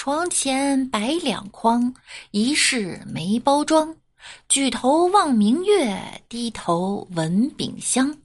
[0.00, 1.92] 床前摆两筐，
[2.30, 3.92] 疑是没包装。
[4.48, 8.16] 举头望明月，低头闻饼香。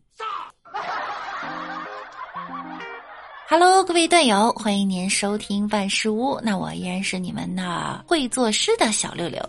[3.49, 6.39] Hello，各位段友，欢迎您收听万事屋。
[6.43, 9.41] 那我依然是你们的会作诗的小六六。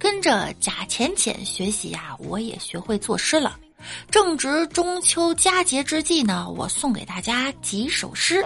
[0.00, 3.56] 跟着贾浅浅学习呀，我也学会作诗了。
[4.10, 8.44] 正值中秋佳节之际呢，我送给大家几首诗。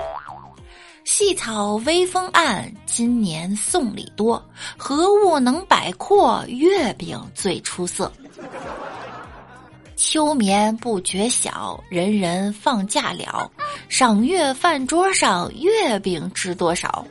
[1.06, 4.44] 细草微风暗，今年送礼多。
[4.76, 6.44] 何物能摆阔？
[6.48, 8.12] 月饼最出色。
[9.94, 13.48] 秋眠不觉晓，人人放假了。
[13.88, 17.06] 赏月饭桌上，月饼知多少？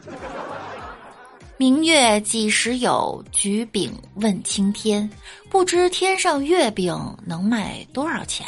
[1.56, 3.24] 明月几时有？
[3.32, 5.10] 举饼问青天。
[5.50, 6.94] 不知天上月饼
[7.26, 8.46] 能卖多少钱？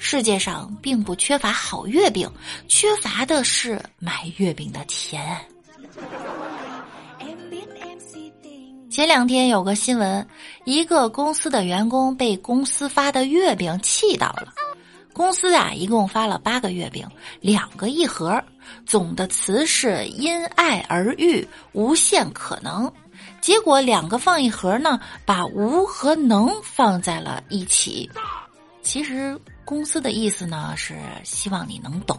[0.00, 2.30] 世界上并不缺乏好月饼，
[2.68, 5.36] 缺乏的是买月饼的钱。
[8.88, 10.26] 前两天有个新闻，
[10.64, 14.54] 一个公司的员工被公司发的月饼气到了。
[15.12, 17.06] 公司啊，一共发了八个月饼，
[17.40, 18.40] 两个一盒，
[18.86, 22.90] 总的词是因爱而遇，无限可能。
[23.40, 28.08] 结果两个放一盒呢，把无和能放在了一起。
[28.80, 29.38] 其实。
[29.68, 32.18] 公司的意思呢是希望你能懂。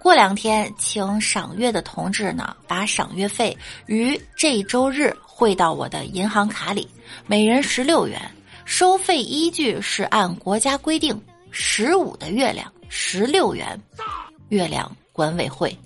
[0.00, 6.90] 过两天，请赏月的同志呢把赏月费于这周日汇到我的银行卡里，
[7.28, 8.20] 每人十六元。
[8.64, 13.80] 收费依据是按国家规定，十五的月亮十六元。
[14.48, 15.78] 月亮管委会。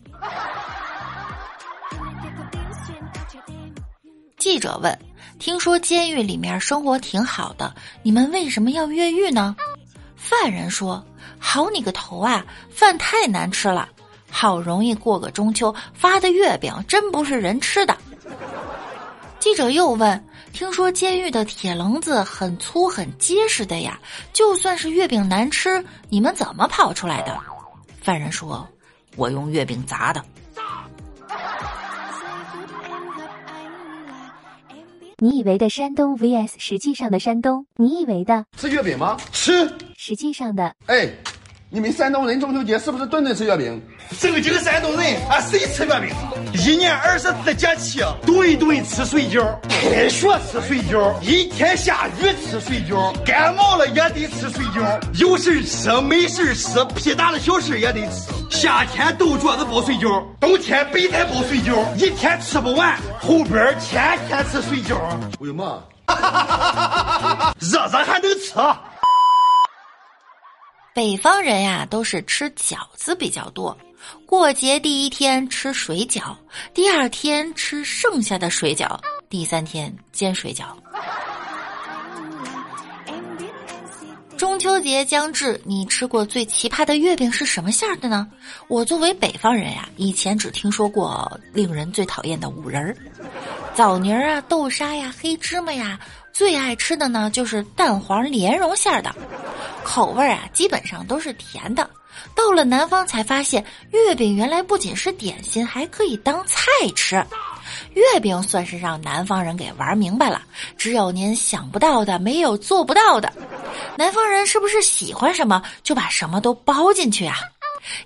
[4.38, 5.09] 记者问。
[5.40, 9.56] 听说监狱里面生活挺好的，你们为什么要越狱呢？
[10.14, 11.02] 犯人说
[11.40, 13.88] ：“好你个头啊，饭太难吃了，
[14.30, 17.96] 好容易过个中秋，发的月饼真不是人吃的。”
[19.40, 23.98] 记者又问：“听说监狱的铁笼子很粗很结实的呀，
[24.34, 27.34] 就算是月饼难吃，你们怎么跑出来的？”
[28.02, 28.68] 犯人说
[29.16, 30.22] ：“我用月饼砸的。”
[35.22, 39.18] 你以为的山东 vs 实际上的山东，你以为的吃月饼吗？
[39.32, 39.70] 吃。
[39.94, 41.10] 实际上的，哎，
[41.72, 43.80] 你们山东人中秋节是不是顿顿吃月饼？
[44.18, 46.10] 正经山东人啊，谁吃月饼？
[46.52, 49.40] 一年二十四节气，顿顿吃水饺。
[49.68, 55.00] 开学吃水饺，一天下雨吃水饺，感冒了也得吃水饺。
[55.20, 58.32] 有事吃，没事吃，屁大的小事也得吃。
[58.50, 64.98] 夏天豆角子包水饺，冬天白菜包水饺，一天吃不完，后边天天吃水饺。
[65.38, 65.80] 为什么？
[67.60, 68.54] 热热还能吃。
[70.92, 73.76] 北方人呀，都是吃饺子比较多。
[74.26, 76.36] 过节第一天吃水饺，
[76.74, 80.64] 第二天吃剩下的水饺，第三天煎水饺。
[84.36, 88.26] 中秋节将至，你吃过最奇葩的月饼是什么馅儿的呢？
[88.68, 92.96] 我作为北方人呀，以前只听说过令人最讨厌的五仁儿、
[93.74, 96.00] 枣泥儿啊、豆沙呀、黑芝麻呀，
[96.32, 99.14] 最爱吃的呢就是蛋黄莲蓉馅儿的，
[99.84, 101.88] 口味啊基本上都是甜的。
[102.34, 107.24] 到了南方才发现，月饼原来不仅是点心，还可以当菜吃。
[107.94, 110.42] 月饼算是让南方人给玩明白了，
[110.76, 113.32] 只有您想不到的，没有做不到的。
[113.96, 117.36] 南方人是不是喜欢什么就把什么都包进去啊？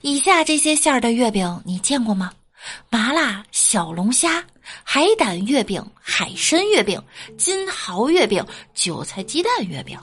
[0.02, 2.30] 以下这些馅儿的月饼你见过吗？
[2.88, 4.42] 麻辣小龙虾、
[4.82, 7.02] 海胆月饼、海参月饼、
[7.36, 9.98] 金蚝月饼、韭菜鸡蛋月饼。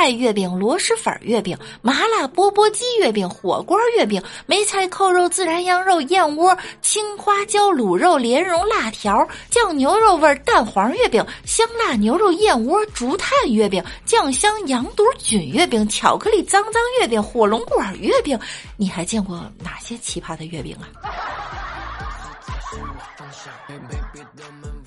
[0.00, 18.40] 菜月饼、螺蛳粉月饼、麻辣钵钵鸡月饼、火锅月饼、梅菜扣肉、孜然羊肉、燕窝、青花椒卤肉、莲蓉辣条、酱牛肉味蛋黄月饼、香辣牛肉燕窝、竹炭月饼、酱香羊肚菌月饼、巧克力脏脏月饼、火龙果月饼，
[18.78, 20.88] 你还见过哪些奇葩的月饼啊？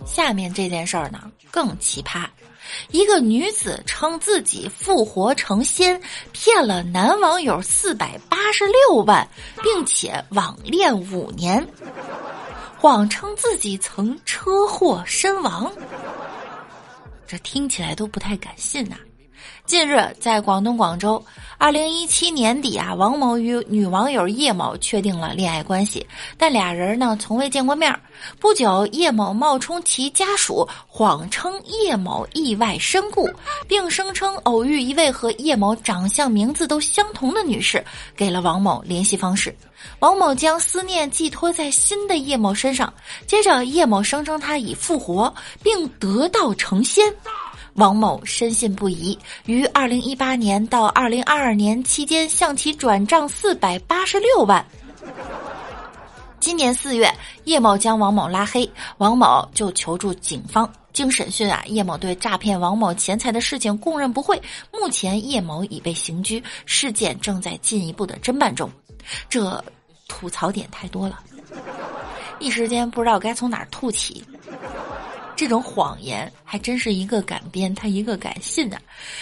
[0.08, 2.26] 下面这件事儿呢，更奇葩。
[2.92, 6.02] 一个女子称自己复活成仙，
[6.32, 9.28] 骗了男网友四百八十六万，
[9.62, 11.68] 并且网恋五年，
[12.78, 15.72] 谎称自己曾车祸身亡。
[17.26, 18.96] 这听起来都不太敢信呐。
[19.66, 21.24] 近日，在广东广州，
[21.58, 26.06] 二零一七年底啊，王某与女网友叶某确定了恋爱关系，
[26.38, 27.98] 但俩人呢从未见过面。
[28.40, 33.30] 不久，叶某冒充其家属，谎称叶某意外身故，
[33.66, 37.84] 并声称偶遇一位和叶某长相、名字都相同的女士，
[38.18, 39.56] 给了王某联系方式。
[40.00, 42.94] 王某将思念寄托在新的叶某身上，
[43.26, 45.34] 接着叶某声称他已复活
[45.64, 47.12] 并得道成仙。
[47.76, 54.64] 王某深信不疑，于二零一八年到二零二二年期间向其转账四百八十六万。
[56.40, 57.12] 今年四月，
[57.46, 60.72] 叶某将王某拉黑，王某就求助警方。
[60.92, 64.40] 经审讯啊，叶某对诈骗王某钱财的事情供认不讳。
[64.72, 68.70] 目前，叶某已被刑拘，事件正在进一步的侦办中。
[69.28, 69.64] 这
[70.08, 71.20] 吐槽点太多了，
[72.38, 74.24] 一时间不知道该从哪儿吐起。
[75.44, 78.78] 这种谎言还真是一个敢编，他一个敢信呐，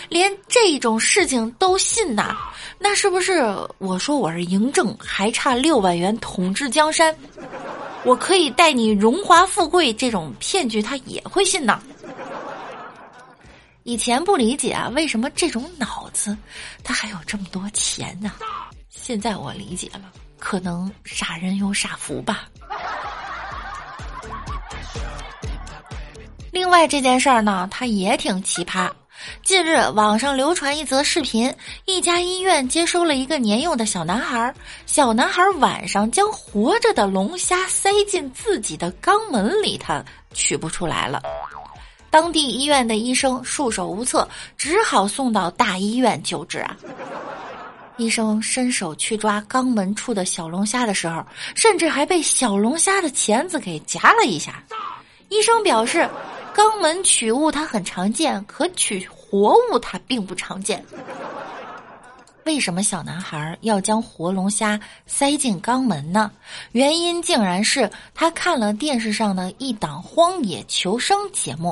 [0.08, 2.38] 连这种事情都信呐，
[2.78, 3.44] 那是不是
[3.80, 7.16] 我说我是嬴政，还差六万元统治江山，
[8.06, 11.82] 我可以带你荣华富贵这种骗局，他也会信呢？
[13.82, 16.38] 以前不理解啊，为什么这种脑子
[16.84, 18.32] 他还有这么多钱呢？
[18.92, 22.48] 现在我理解了，可能傻人有傻福吧。
[26.52, 28.90] 另外这件事儿呢，它也挺奇葩。
[29.42, 31.54] 近日，网上流传一则视频，
[31.86, 34.54] 一家医院接收了一个年幼的小男孩，
[34.86, 40.04] 小男孩晚上将活着的龙虾塞进自己的肛门里，他
[40.34, 41.22] 取不出来了。
[42.10, 44.28] 当地医院的医生束手无策，
[44.58, 46.76] 只好送到大医院救治啊。
[47.96, 51.24] 医生伸手去抓肛门处的小龙虾的时候，
[51.56, 54.62] 甚至还被小龙虾的钳子给夹了一下。
[55.30, 56.10] 医生表示。
[56.56, 60.84] 肛门取物它很常见，可取活物它并不常见。
[62.46, 66.32] 为什么小男孩要将活龙虾塞进肛门呢？
[66.72, 71.72] 原因竟然是他看了电视上的一档荒野求生节目。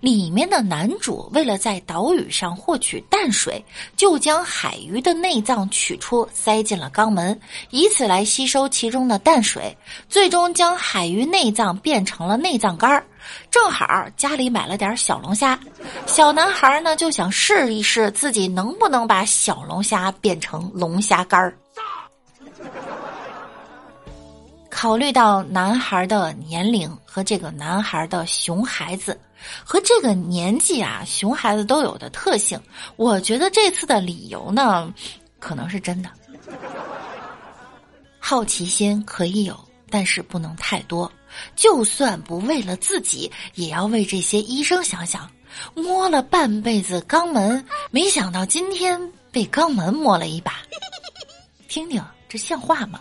[0.00, 3.64] 里面的男主为了在岛屿上获取淡水，
[3.96, 7.38] 就将海鱼的内脏取出塞进了肛门，
[7.70, 9.76] 以此来吸收其中的淡水，
[10.08, 13.04] 最终将海鱼内脏变成了内脏干儿。
[13.50, 13.86] 正好
[14.16, 15.58] 家里买了点小龙虾，
[16.06, 21.56] 小男孩呢就想试一试自己能不能把小龙虾变成龙虾干儿。
[24.80, 29.18] 考虑到男孩的年龄和这个男孩的熊孩子。
[29.64, 32.60] 和这个年纪啊，熊孩子都有的特性，
[32.94, 34.88] 我觉得这次的理由呢，
[35.40, 36.08] 可能是真的。
[38.20, 39.58] 好奇心可以有，
[39.90, 41.10] 但是不能太多。
[41.56, 45.28] 就算不为了自己，也要为这些医生想想。
[45.74, 50.60] 摸了半辈子肛门，没想到今天被肛门摸了一把，
[51.66, 53.00] 听听这像话吗？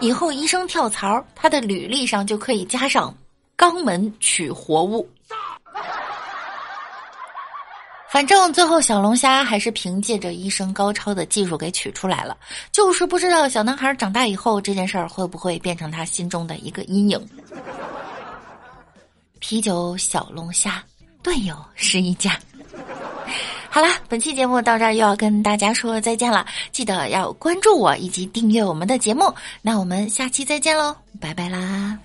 [0.00, 3.14] 以后医生跳槽，他的履历上就可以加上
[3.56, 5.08] “肛门取活物”。
[8.08, 12.36] 反正最后小龙虾还是凭借着医生高超的技术给取出来了，
[12.72, 17.28] 就是不知道小男孩长大以后这件事儿会不会变成他心中的一个阴影。
[19.38, 20.82] 啤酒小龙虾，
[21.22, 22.38] 队友是一家。
[23.76, 29.30] 好啦，本期节目到这儿又要跟大家说再见了，记得要关注我以及订阅我们的节目。
[29.60, 31.98] 那我们下期再见喽，拜拜啦。